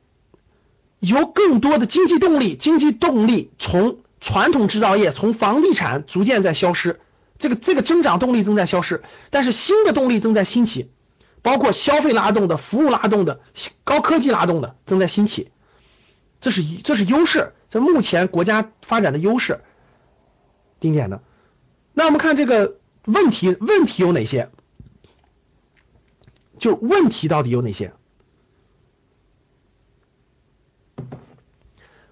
[0.99, 6.99] 由更多的经济动力，经济动力从传统制造业，从房地产逐渐在消失。
[7.37, 10.89] 这个这个增长动力正在消失，但是新的动力正在兴起，
[11.41, 13.41] 包括消费拉动的、服务拉动的、
[13.83, 15.51] 高科技拉动的正在兴起，
[16.39, 19.61] 这是一这是优势，这目前国家发展的优势，
[20.79, 21.21] 定点的。
[21.93, 24.49] 那我们看这个问题，问题有哪些？
[26.59, 27.93] 就问题到底有哪些？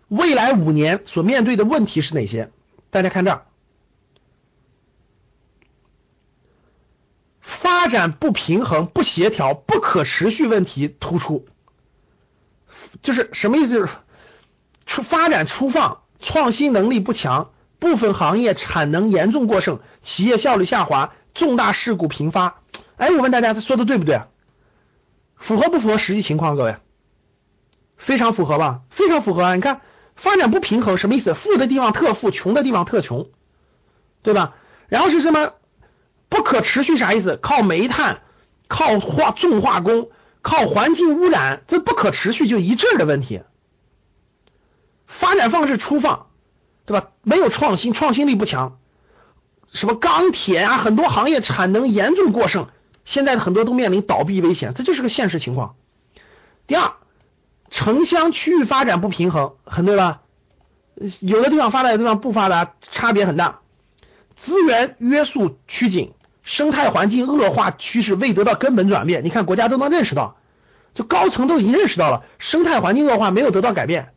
[0.08, 2.52] 未来五年所面对的问题是哪些？
[2.90, 3.46] 大家看这儿。
[7.42, 11.46] 发展不平衡、不协调、不可持续问题突出，
[13.02, 13.74] 就是什么意思？
[13.74, 13.92] 就是
[14.86, 22.62] 出发展粗放，创新能力不强，部分行业产能严重过剩，企业效率下滑，重大事故频发。
[22.98, 24.22] 哎，我问大家，这说的对不对？
[25.36, 26.56] 符合不符合实际情况？
[26.56, 26.78] 各位，
[27.98, 28.82] 非常符合吧？
[28.90, 29.56] 非常符合啊！
[29.56, 29.82] 你看，
[30.16, 31.34] 发展不平衡什么意思？
[31.34, 33.30] 富的地方特富，穷的地方特穷，
[34.22, 34.56] 对吧？
[34.88, 35.54] 然后是什么？
[36.40, 37.36] 不可持续啥意思？
[37.36, 38.22] 靠煤炭，
[38.70, 40.10] 靠化重化工，
[40.42, 43.42] 靠环境污染，这不可持续就一阵的问题。
[45.06, 46.28] 发展方式粗放，
[46.86, 47.10] 对吧？
[47.24, 48.80] 没有创新，创新力不强。
[49.68, 52.70] 什么钢铁啊，很多行业产能严重过剩，
[53.04, 55.76] 现在很多都面临倒闭危险，这就是个现实情况。
[56.68, 56.94] 第二，
[57.70, 60.22] 城乡区域发展不平衡，很对吧？
[61.20, 63.60] 有的地方发达，有的地方不发达，差别很大。
[64.38, 66.14] 资源约束趋紧。
[66.50, 70.38] 生态环境恶化趋势未得到根本转变，你看国家都能认识到，
[70.96, 74.14] 就高层都已经认识到了，生态环境恶化没有得到改变，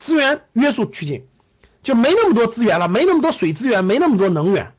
[0.00, 1.24] 资源约束趋紧，
[1.84, 4.72] 就没那么多资源了，没那么多水资源，没那么多能源，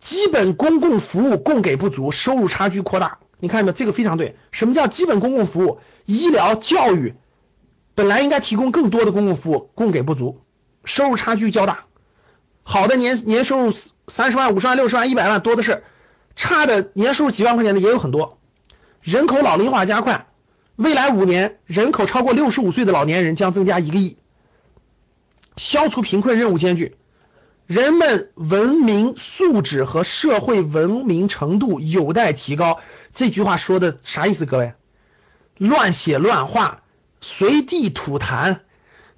[0.00, 3.16] 基本公共服务供给不足，收入差距扩大。
[3.38, 3.72] 你看到没有？
[3.72, 4.36] 这个非常对。
[4.50, 5.78] 什么叫基本公共服务？
[6.04, 7.14] 医疗、教育
[7.94, 10.42] 本来应该提供更多的公共服务，供给不足，
[10.84, 11.83] 收入差距较大。
[12.64, 13.72] 好的年年收入
[14.08, 15.84] 三十万、五十万、六十万、一百万多的是，
[16.34, 18.38] 差的年收入几万块钱的也有很多。
[19.02, 20.26] 人口老龄化加快，
[20.76, 24.16] 未来五年人口超过六十五岁的老年人将增加一个亿。
[25.56, 26.96] 消除贫困任务艰巨，
[27.66, 32.80] 人们文明素质和社会文明程度有待提高。
[33.12, 34.46] 这句话说的啥意思？
[34.46, 34.72] 各位，
[35.58, 36.82] 乱写乱画，
[37.20, 38.60] 随地吐痰，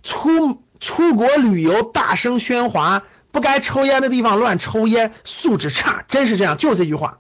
[0.02, 3.04] 出出国旅游大声喧哗。
[3.36, 7.18] 不该抽烟的地方乱抽烟，素质差，真是这样，就这句话。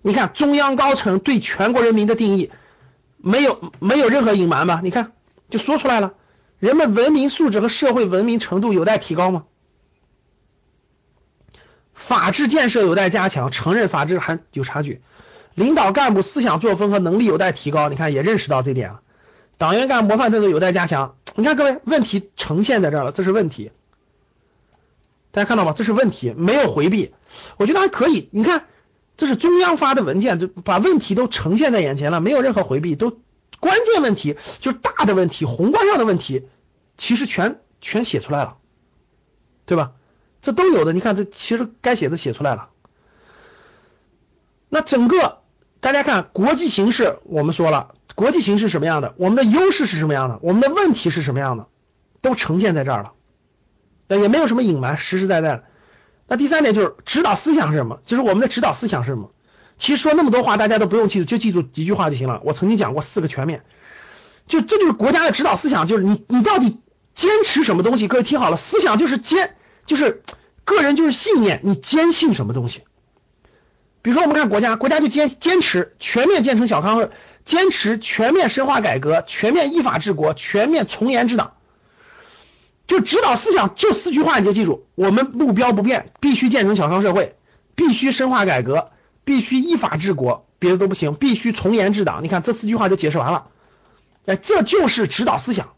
[0.00, 2.50] 你看中央高层对全国人民的定义，
[3.18, 4.80] 没有没有任何隐瞒吧？
[4.82, 5.12] 你看
[5.50, 6.14] 就说出来了，
[6.58, 9.44] 人们文明素质和社会文明程度有待提高吗？
[11.92, 15.02] 法治建设有待加强，承认法治还有差距。
[15.54, 19.02] 领导干部思想作风和能力有待提高，你看也认识到这点了。
[19.58, 21.14] 党员干部模范政策有待加强。
[21.34, 23.70] 你看各位，问题呈现在这儿了，这是问题。
[25.32, 25.74] 大家看到吗？
[25.76, 27.12] 这是问题，没有回避。
[27.56, 28.28] 我觉得还可以。
[28.30, 28.66] 你看，
[29.16, 33.18] 这是中央发的文件，就把问题都呈现在眼前了，没有任何回避，都
[33.58, 36.46] 关键问题就是大的问题，宏观上的问题，
[36.96, 38.58] 其实全全写出来了，
[39.66, 39.92] 对吧？
[40.40, 40.92] 这都有的。
[40.92, 42.68] 你看，这其实该写的写出来了。
[44.68, 45.40] 那整个。
[45.80, 51.66] 大家看国际形势，我们说了，国际形势什么样的，我们的优势是什么样的，我们的问题是什么样的，
[52.20, 53.14] 都呈现在这儿了，
[54.20, 55.64] 也没有什么隐瞒，实实在在的。
[56.26, 58.00] 那第三点就是指导思想是什么？
[58.04, 59.30] 就是我们的指导思想是什么？
[59.78, 62.40] 其实说那么多话，大家都不用记住，就记住几句话就行了。
[62.44, 63.64] 我曾经讲过四个全面，
[64.46, 66.80] 就这就是国家的指导思想，就是你你到底
[67.14, 68.08] 坚持什么东西？
[68.08, 70.22] 各位听好了，思想就是坚，就是
[70.64, 72.82] 个人就是信念，你坚信什么东西？
[74.02, 77.10] 比如说，我们看国家，国家就坚坚持全面建成小康，
[77.44, 81.54] 坚持全面深化改革，全面依法治国，全面从严治党。
[82.92, 87.36] 就指导思想就四句话，你就记住：我们目标不变，必须建成小康社会，
[87.74, 88.90] 必须深化改革，
[89.24, 92.22] 必须依法治国，别的都不行，必须从严治党。
[92.22, 93.48] 你看这四句话就解释完了，
[94.26, 95.72] 哎，这就是指导思想，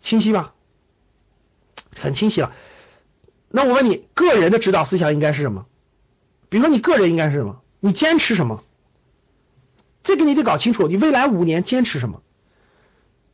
[0.00, 0.54] 清晰吧？
[2.00, 2.52] 很清晰了。
[3.48, 5.66] 那我问你，个人的指导思想应该是什么？
[6.48, 7.60] 比如说，你个人应该是什么？
[7.80, 8.62] 你坚持什么？
[10.04, 10.86] 这个你得搞清楚。
[10.86, 12.22] 你未来五年坚持什么？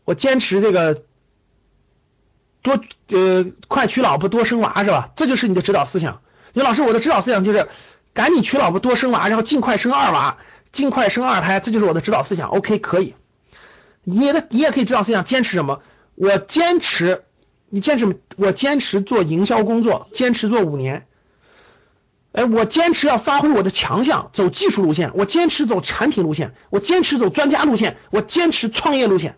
[0.07, 1.05] 我坚持这个
[2.67, 2.81] 多
[3.17, 5.11] 呃快娶老婆多生娃是吧？
[5.15, 6.21] 这就是你的指导思想。
[6.53, 7.69] 你老师，我的指导思想就是
[8.13, 10.39] 赶紧娶老婆多生娃，然后尽快生二娃，
[10.73, 12.49] 尽快生二胎，这就是我的指导思想。
[12.49, 13.15] OK，可以。
[14.03, 15.81] 你的你也可以指导思想，坚持什么？
[16.17, 17.23] 我坚持，
[17.69, 21.07] 你坚持我坚持做营销工作，坚持做五年。
[22.33, 29.37] 哎，我坚持要发挥我的强项，走技术路线；我坚持走产品路线；我坚持走专家路线；我坚持创业路线。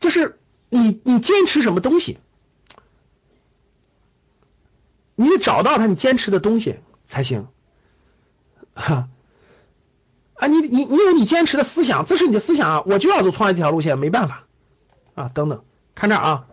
[0.00, 2.18] 就是你，你坚持什么东西？
[5.14, 7.46] 你得找到他，你坚持的东西才行。
[8.74, 9.08] 哈，
[10.34, 12.82] 啊，你你你有你坚持的思想，这是你的思想啊！
[12.86, 14.46] 我就要走创业这条路线，没办法
[15.14, 15.28] 啊！
[15.28, 15.62] 等等，
[15.94, 16.46] 看这啊。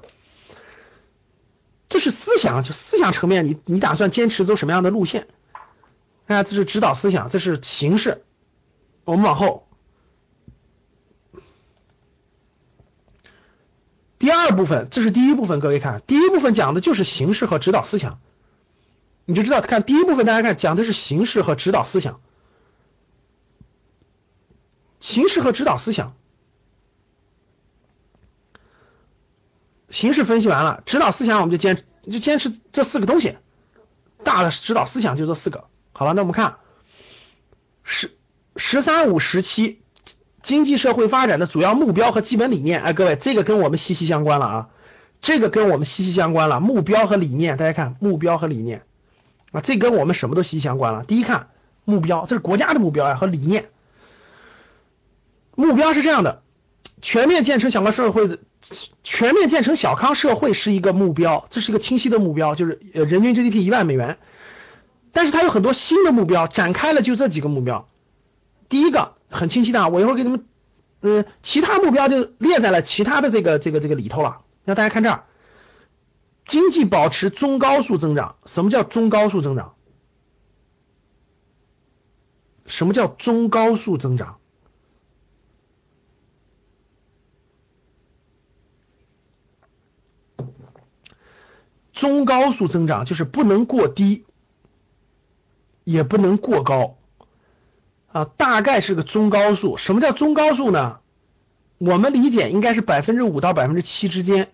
[1.87, 5.29] 这是思想，就思想层面，你你打算坚持走什么样的路线？
[6.25, 8.25] 啊，这是指导思想，这是形式。
[9.05, 9.66] 我们往后，
[14.27, 18.19] 第二部分，这是第一部分，各位看，第一部分讲的就是形式和指导思想，
[19.23, 22.19] 你就知道，看第一部分，大家看讲的是形式和指导思想，
[24.99, 26.13] 形式和指导思想。
[29.89, 33.37] 形式分析完了，指导思想我们就坚就坚持这四个东西，
[34.25, 35.69] 大的指导思想就这四个。
[35.93, 36.57] 好了，那我们看
[37.81, 38.11] 十
[38.57, 39.81] 十三五时期
[40.47, 42.81] 经济社会发展的主要目标和基本理念。
[42.81, 44.69] 哎，各位，这个跟我们息息相关了啊，
[45.19, 46.61] 这个跟我们息息相关了。
[46.61, 48.83] 目标和理念，大家看目标和理念
[49.51, 51.03] 啊，这跟我们什么都息息相关了。
[51.03, 51.49] 第一看
[51.83, 53.65] 目标，这是国家的目标呀和理念。
[55.53, 56.43] 目标是这样的，
[57.01, 58.39] 全面建成小康社会的。
[59.03, 64.17] 全面建成小康社会是一个目标，这是一个清晰的目标，就是呃人均 GDP 一万美元。
[65.11, 67.89] 但是它有很多新的目标，展开了就这几个目标。
[68.69, 70.45] 第一个很清晰的，我一会儿给你们，
[71.01, 74.41] 嗯，其他目标就列在了其他的这个这个这个里头了。
[74.63, 75.25] 那大家看这儿，
[76.45, 78.35] 经济保持中高速增长。
[78.45, 79.75] 什么叫中高速增长？
[82.65, 84.39] 什么叫中高速增长？
[91.93, 94.25] 中高速增长就是不能过低，
[95.83, 96.96] 也不能过高
[98.11, 99.77] 啊，大概是个中高速。
[99.77, 100.99] 什么叫中高速呢？
[101.77, 104.49] 我们理解应该是百分之五到百分之七之间，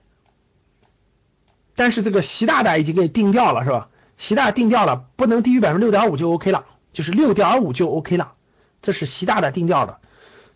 [1.76, 3.90] 但是这个习大大已经给定掉了，是吧？
[4.18, 8.34] 习大定掉了，不能低于百分之六点五就 OK 了，就是六点五就 OK 了，
[8.82, 10.00] 这是习大大定掉的，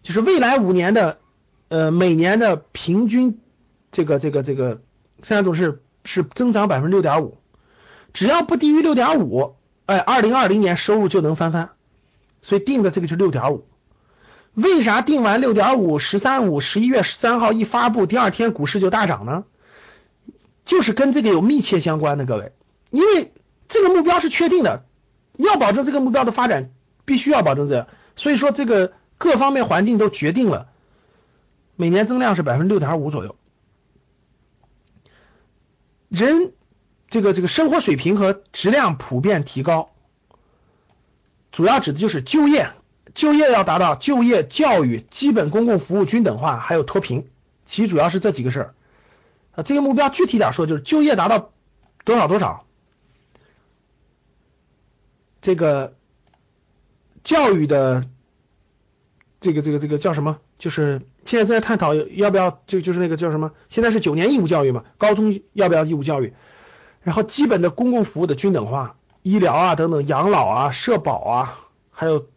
[0.04, 1.20] 就是未来五年的
[1.70, 3.40] 呃每年的平均
[3.92, 4.82] 这个这个这个
[5.22, 5.82] 三种是。
[6.10, 7.38] 是增长百分之六点五，
[8.14, 11.72] 只要不低于六点五，哎，二零二零年收入就能翻番，
[12.42, 13.66] 所以定的这个是六点五。
[14.54, 19.44] 为啥定完六点五，十三五十一月十三号一发布，第二天股市就大涨呢？
[20.66, 22.52] 就是跟这个有密切相关的，各位，
[22.90, 23.32] 因为
[23.70, 24.84] 这个目标是确定的，
[25.38, 26.72] 要保证这个目标的发展，
[27.06, 30.70] 必须要保证这，所以说这个各方面环境都决定了，
[31.76, 33.36] 每年增量是百分之六点五左右。
[36.10, 36.54] 人
[37.10, 39.92] 这个这个生活水平和质量普遍提高，
[41.58, 42.70] 主要指的就是就业，
[43.16, 47.32] 就业要达到就业、教育、基本公共服务均等化，还有脱贫，
[47.66, 48.76] 其主要是这几个事儿。
[49.54, 51.50] 啊，这个目标具体点说，就是就业达到
[52.06, 52.68] 多少多少，
[55.42, 55.96] 这个
[57.24, 58.06] 教育的
[59.40, 60.38] 这个这个这个叫什么？
[60.60, 63.52] 就是现在正在探讨要不要就就是那个叫什么？
[63.70, 66.36] 现在是九年义务教育嘛，高中要不要义务教育？
[67.02, 68.96] 然后基本的公共服务的均等化，
[69.32, 71.60] 医疗啊等等，养老啊、社保啊，
[71.92, 72.28] 还有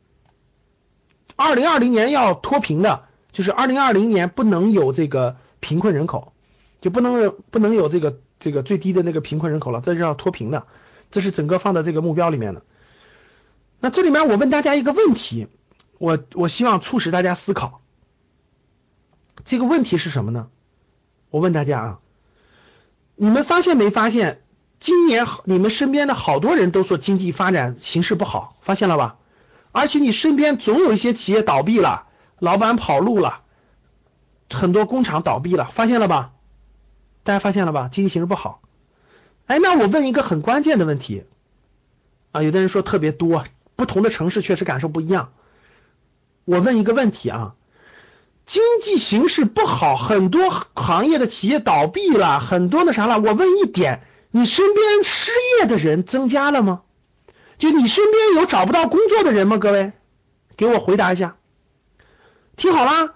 [1.36, 6.32] 二零二零年要脱贫的，就是二零二零年不能有这个贫困人口。
[6.80, 10.66] 就不能不能有这个这个最低的那个贫困人口了，这是要脱贫的，
[11.10, 12.62] 这是整个放在这个目标里面的。
[13.80, 15.48] 那这里面我问大家一个问题，
[15.98, 17.82] 我我希望促使大家思考，
[19.44, 20.48] 这个问题是什么呢？
[21.28, 21.98] 我问大家啊，
[23.14, 24.40] 你们发现没发现，
[24.80, 29.18] 今年你们身边的好多人都说经济发展形势不好，发现了吧？
[29.72, 32.06] 而且你身边总有一些企业倒闭了，
[32.38, 33.42] 老板跑路了，
[34.48, 36.32] 很多工厂倒闭了，发现了吧？
[37.22, 37.90] 大家发现了吧？
[37.92, 38.62] 经济形势不好。
[39.46, 41.24] 哎，那我问一个很关键的问题
[42.32, 43.44] 啊，有的人说特别多，
[43.76, 45.32] 不同的城市确实感受不一样。
[46.46, 47.54] 我问一个问题啊，
[48.46, 53.20] 经济形势不好，很多行业的企业倒闭了，很多那啥了。
[53.20, 56.82] 我问一点，你身边失业的人增加了吗？
[57.58, 59.58] 就你身边有找不到工作的人吗？
[59.58, 59.92] 各位，
[60.56, 61.36] 给我回答一下。
[62.56, 63.14] 听好了，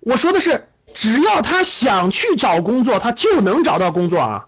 [0.00, 0.68] 我说的是。
[0.94, 4.46] 只要他想去找工作，他就能找到工作啊！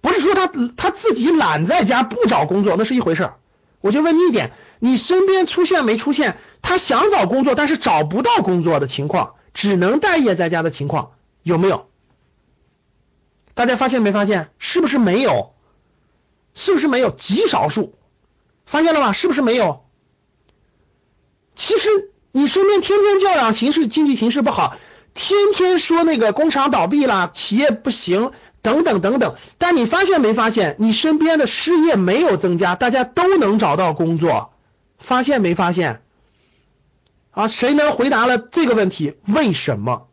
[0.00, 3.34] 不是说他他自己懒在家不找工作，那是一回事儿。
[3.80, 11.12] 我就问你一点，你身边出现没出现他想找工作但是找不到工作的情况，只能待业在家的情况
[11.42, 11.86] 有没有？
[13.54, 14.50] 大家发现没发现？
[14.58, 15.54] 是不是没有？
[16.54, 17.10] 是不是没有？
[17.10, 17.94] 极少数，
[18.66, 19.12] 发现了吧？
[19.12, 19.84] 是不是没有？
[21.54, 21.88] 其实
[22.32, 24.76] 你身边天天教养形势经济形势不好。
[25.14, 28.32] 天天说那个工厂倒闭了，企业不行，
[28.62, 29.36] 等等等等。
[29.58, 34.52] 但你发现没发现，你身边的失业没有增加，大家都能找到工作，
[34.98, 36.02] 发现没发现？
[37.30, 39.14] 啊，谁能回答了这个问题？
[39.26, 40.08] 为什么？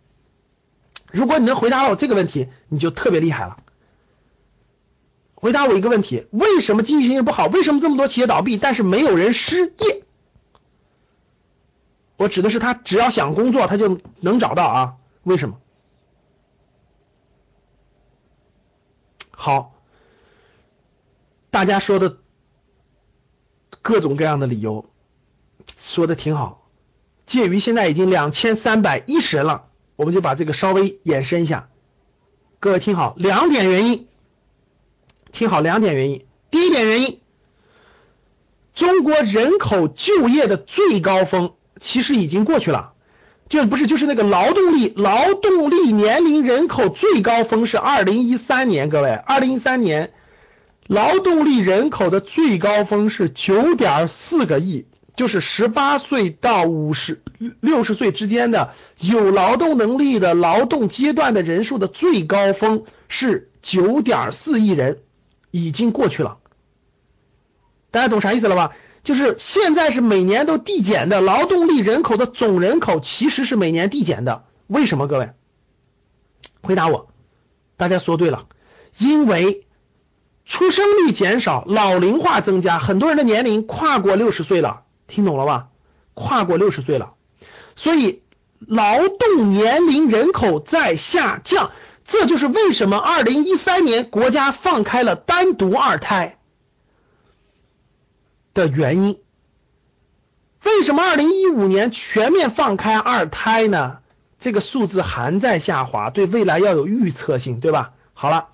[1.12, 3.57] 如果你能回答我这个问题，你就特别厉害了。
[5.36, 7.47] 回答我一个问题：为什么经济形势不好？
[7.47, 10.03] 为什么这么多企业倒闭，但是没有人失业？
[12.18, 14.95] 我指的是他只要想工作，他就能找到啊？
[15.24, 15.59] 为什么？
[19.32, 19.74] 好，
[21.49, 22.20] 大家说的
[23.82, 24.86] 各种各样的理由
[25.78, 26.70] 说的挺好。
[27.26, 29.70] 介于现在已经两千三百一十人了，
[30.01, 31.69] 我们就把这个稍微延伸一下。
[32.59, 34.07] 各位听好，两点原因，
[35.31, 36.25] 听好两点原因。
[36.49, 37.19] 第一点原因，
[38.73, 41.53] 中国人口就业的最高峰。
[41.79, 42.93] 其实已经过去了，
[43.47, 50.13] 就不是就是那个劳动力劳动力年龄人口最高峰是二零一三年，各位，二零一三年
[50.87, 57.22] 劳动力人口的最高峰是九点四个亿，就是十八岁到五十
[57.59, 64.99] 六十岁之间的有劳动能力的劳动阶段的人数的最高峰是九点四亿人，
[65.51, 66.38] 已经过去了，
[67.91, 68.72] 大家懂啥意思了吧？
[69.03, 75.07] 就是现在是每年都递减的劳动力人口的总人口其实是每年递减的，为什么？
[75.07, 75.32] 各位，
[76.62, 77.12] 回答我，
[77.78, 78.45] 大家说对了，
[78.99, 79.66] 因为
[80.45, 85.68] 出生率减少，老龄化增加，很多人的年龄跨过六十岁了，听懂了吧？
[86.16, 87.14] 跨过六十岁了，
[87.76, 88.24] 所以
[88.59, 91.72] 劳动年龄人口在下降，
[92.05, 96.38] 这就是为什么二零一三年国家放开了单独二胎。
[98.53, 99.20] 的原因，
[100.64, 103.99] 为什么二零一五年全面放开二胎呢？
[104.39, 107.93] 这个数字还在下滑，对未来要有预测性，对吧？
[108.14, 108.49] 好了，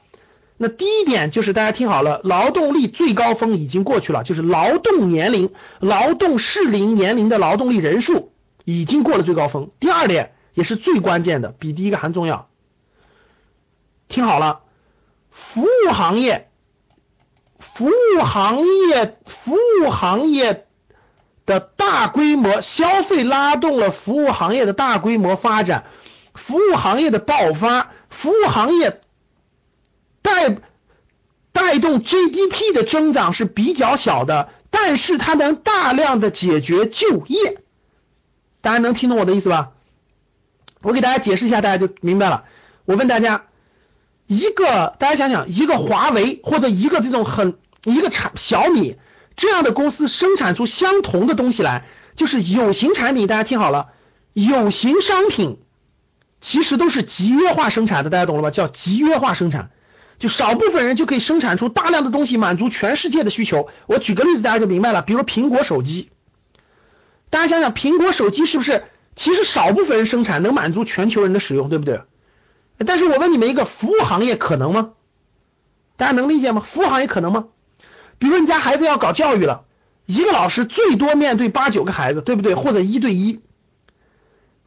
[0.57, 8.33] 那第一点就是大家听好了，劳动力最高峰已经过去了，就是劳动年龄、劳动适龄年龄的劳动力人数
[8.65, 9.69] 已经过了最高峰。
[9.79, 12.49] 第二点也是最关键的，比第一个还重要。
[14.07, 14.61] 听好了，
[15.29, 16.49] 服务行业。
[17.59, 20.67] 服务行业，服务行业
[21.45, 25.85] 的大规模消费拉动了服务行业的大规模发展，
[26.35, 29.01] 服务行业的爆发，服务行业
[30.27, 30.57] 带
[31.53, 37.59] 带动 GDP 的增长是比较小的，但是它能大量的解决就业，
[38.61, 39.71] 大家能听懂我的意思吧？
[40.81, 42.43] 我给大家解释一下，大家就明白了。
[42.85, 43.45] 我问大家，
[44.27, 48.97] 一个大家想想，一个华为或者一个这种很一个产小米
[49.35, 53.27] 这样的公司生产出相同的东西来，就是有形产品。
[53.27, 53.87] 大家听好了，
[54.33, 55.59] 有形商品
[56.41, 58.51] 其实都是集约化生产的，大家懂了吧？
[58.51, 59.71] 叫集约化生产，
[60.19, 63.69] 就少部分人就可以生产出大量的东西，满足全世界的需求。
[63.85, 65.01] 我举个例子，大家就明白了。
[65.01, 66.09] 比如苹果手机，
[67.29, 68.83] 大家想想，苹果手机是不是？
[69.15, 72.01] 其实少部分人生产能满足全球人的使用，对不对？
[72.85, 74.91] 但是我问你们一个，服务行业可能吗？
[75.95, 76.61] 大家能理解吗？
[76.63, 77.45] 服务行业可能吗？
[78.19, 79.65] 比如你家孩子要搞教育了，
[80.05, 82.53] 一个老师最多面对八九个孩子，对不对？
[82.53, 83.39] 或者一对一。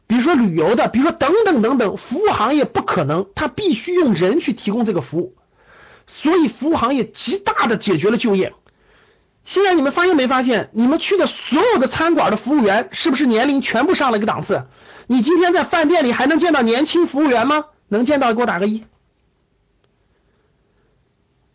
[0.07, 5.35] 比如说旅游的，比如说等等等等，服务行业不可能，他必须用人去提供这个服务，
[6.07, 8.53] 所以服务行业极大的解决了就业。
[9.43, 14.65] 现在你们发现没发现，你们去的所有的餐馆的服务员是不是年龄全部上了一个档次？
[15.07, 17.65] 你今天在饭店里还能见到年轻服务员吗？
[17.87, 18.83] 能见到给我打个一。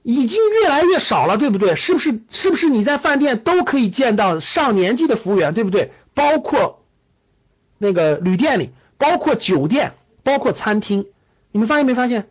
[0.02, 1.74] 已经越来越少了，对不对？
[1.74, 2.20] 是不是？
[2.30, 5.92] 是不是你在饭店都可以见到上年纪的服务员，对不对？
[6.14, 6.84] 包括
[7.78, 11.06] 那个旅店里，包括酒店，包括餐厅，
[11.50, 12.28] 你们发现没发现？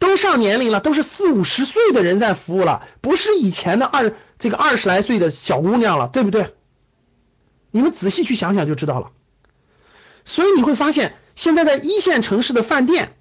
[0.00, 6.54] 都上年龄了，都是四五十岁的人在服务了，不是以前的二这个二十来岁的小姑娘了，对不对？
[7.70, 9.12] 你们仔细去想想就知道了。
[10.24, 13.14] 所以你会发现，现在在一线城市的饭店，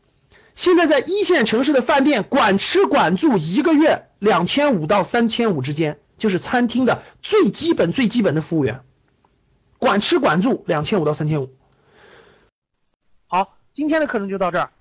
[0.56, 8.82] 现在在一线城市的饭店，管吃管住一个月两千五到三千五之间，就是餐厅的最基本最基本的服务员，
[9.78, 11.50] 管吃管住两千五到三千五。
[13.28, 14.72] 好，今天的课程就到这儿。